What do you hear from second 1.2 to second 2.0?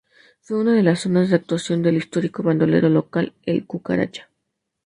de actuación del